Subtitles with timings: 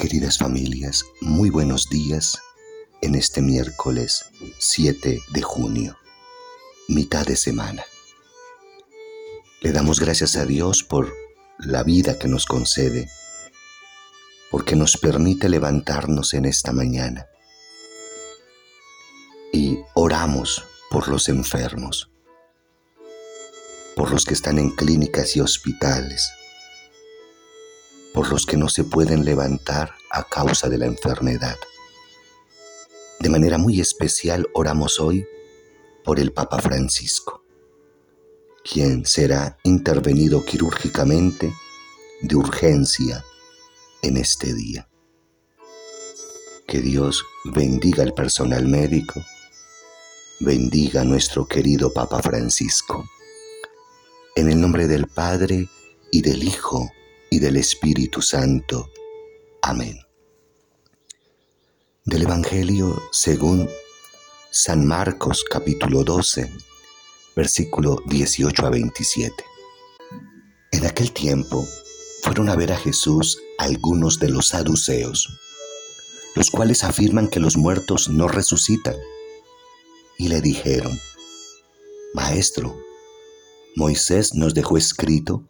[0.00, 2.40] Queridas familias, muy buenos días
[3.02, 4.24] en este miércoles
[4.58, 5.98] 7 de junio,
[6.88, 7.84] mitad de semana.
[9.60, 11.12] Le damos gracias a Dios por
[11.58, 13.10] la vida que nos concede,
[14.50, 17.26] porque nos permite levantarnos en esta mañana.
[19.52, 22.10] Y oramos por los enfermos,
[23.96, 26.32] por los que están en clínicas y hospitales,
[28.20, 31.56] por los que no se pueden levantar a causa de la enfermedad.
[33.18, 35.24] De manera muy especial oramos hoy
[36.04, 37.42] por el Papa Francisco,
[38.62, 41.50] quien será intervenido quirúrgicamente
[42.20, 43.24] de urgencia
[44.02, 44.86] en este día.
[46.66, 49.18] Que Dios bendiga al personal médico,
[50.40, 53.02] bendiga a nuestro querido Papa Francisco.
[54.36, 55.70] En el nombre del Padre
[56.12, 56.90] y del Hijo
[57.30, 58.90] y del Espíritu Santo.
[59.62, 60.00] Amén.
[62.04, 63.70] Del Evangelio según
[64.50, 66.52] San Marcos capítulo 12,
[67.36, 69.32] versículo 18 a 27.
[70.72, 71.66] En aquel tiempo
[72.22, 75.28] fueron a ver a Jesús algunos de los saduceos,
[76.34, 78.96] los cuales afirman que los muertos no resucitan,
[80.18, 80.98] y le dijeron,
[82.12, 82.76] Maestro,
[83.76, 85.49] Moisés nos dejó escrito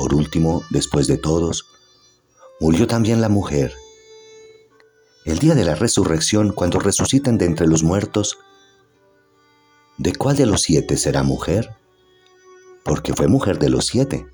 [0.00, 1.66] Por último, después de todos,
[2.58, 3.74] murió también la mujer.
[5.26, 8.38] El día de la resurrección, cuando resucitan de entre los muertos,
[9.98, 11.76] ¿de cuál de los siete será mujer?
[12.82, 14.26] Porque fue mujer de los siete.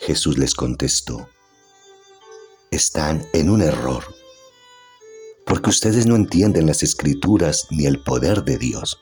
[0.00, 1.28] Jesús les contestó,
[2.72, 4.02] están en un error,
[5.46, 8.98] porque ustedes no entienden las escrituras ni el poder de Dios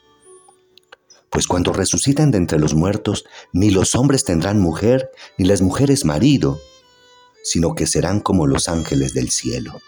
[1.31, 6.04] pues cuando resucitan de entre los muertos, ni los hombres tendrán mujer, ni las mujeres
[6.04, 6.60] marido,
[7.42, 9.81] sino que serán como los ángeles del cielo.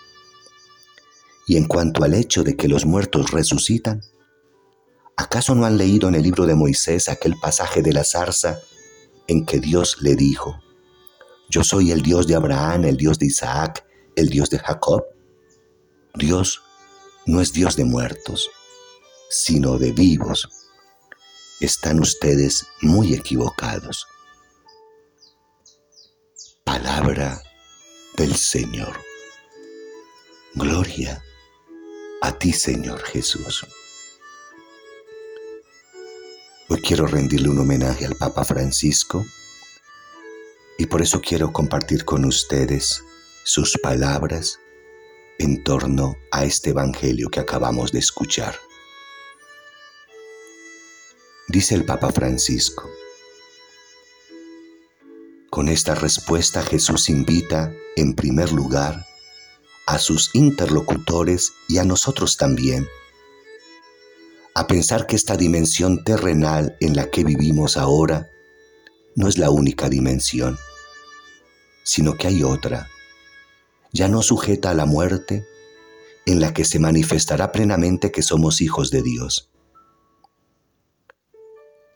[1.47, 4.03] Y en cuanto al hecho de que los muertos resucitan,
[5.17, 8.61] ¿acaso no han leído en el libro de Moisés aquel pasaje de la zarza
[9.27, 10.61] en que Dios le dijo,
[11.49, 15.05] yo soy el Dios de Abraham, el Dios de Isaac, el Dios de Jacob?
[16.15, 16.63] Dios
[17.27, 18.51] no es Dios de muertos,
[19.31, 20.58] sino de vivos
[21.61, 24.07] están ustedes muy equivocados.
[26.65, 27.43] Palabra
[28.17, 28.95] del Señor.
[30.55, 31.23] Gloria
[32.23, 33.67] a ti, Señor Jesús.
[36.69, 39.25] Hoy quiero rendirle un homenaje al Papa Francisco
[40.79, 43.03] y por eso quiero compartir con ustedes
[43.45, 44.61] sus palabras
[45.39, 48.55] en torno a este Evangelio que acabamos de escuchar.
[51.51, 52.91] Dice el Papa Francisco.
[55.49, 59.07] Con esta respuesta Jesús invita, en primer lugar,
[59.87, 62.87] a sus interlocutores y a nosotros también,
[64.55, 68.29] a pensar que esta dimensión terrenal en la que vivimos ahora
[69.15, 70.59] no es la única dimensión,
[71.83, 72.91] sino que hay otra,
[73.91, 75.47] ya no sujeta a la muerte,
[76.27, 79.49] en la que se manifestará plenamente que somos hijos de Dios.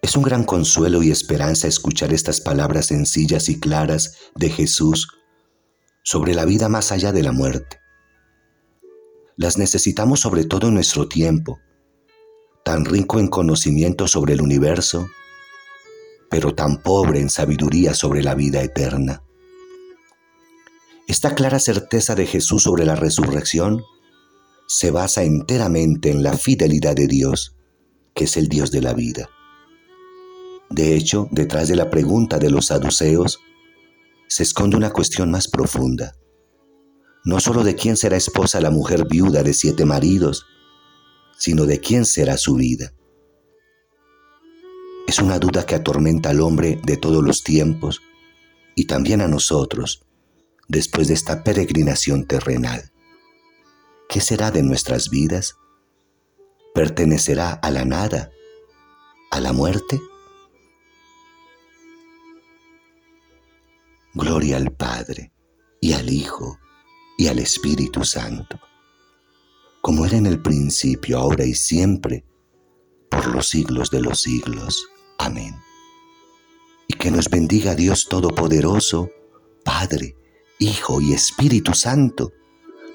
[0.03, 5.07] Es un gran consuelo y esperanza escuchar estas palabras sencillas y claras de Jesús
[6.03, 7.79] sobre la vida más allá de la muerte.
[9.37, 11.61] Las necesitamos sobre todo en nuestro tiempo,
[12.65, 15.07] tan rico en conocimiento sobre el universo,
[16.29, 19.23] pero tan pobre en sabiduría sobre la vida eterna.
[21.07, 23.85] Esta clara certeza de Jesús sobre la resurrección
[24.67, 27.55] se basa enteramente en la fidelidad de Dios,
[28.17, 29.31] que es el Dios de la vida.
[30.73, 33.41] De hecho, detrás de la pregunta de los saduceos
[34.27, 36.15] se esconde una cuestión más profunda.
[37.27, 40.47] No solo de quién será esposa la mujer viuda de siete maridos,
[41.39, 42.95] sino de quién será su vida.
[45.07, 48.01] Es una duda que atormenta al hombre de todos los tiempos
[48.75, 50.07] y también a nosotros
[50.69, 52.93] después de esta peregrinación terrenal.
[54.09, 55.55] ¿Qué será de nuestras vidas?
[56.75, 58.31] ¿Pertenecerá a la nada?
[59.31, 60.01] ¿A la muerte?
[64.15, 65.33] Gloria al Padre,
[65.81, 66.59] y al Hijo,
[67.17, 68.61] y al Espíritu Santo,
[69.81, 72.25] como era en el principio, ahora y siempre,
[73.11, 74.89] por los siglos de los siglos.
[75.19, 75.57] Amén.
[76.89, 79.11] Y que nos bendiga Dios Todopoderoso,
[79.65, 80.17] Padre,
[80.59, 82.33] Hijo y Espíritu Santo,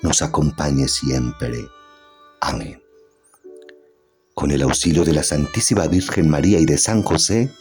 [0.02, 1.68] nos acompañe siempre.
[2.42, 2.82] Amén.
[4.34, 7.52] Con el auxilio de la Santísima Virgen María y de San José,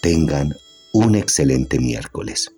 [0.00, 0.56] tengan
[0.92, 2.57] un excelente miércoles.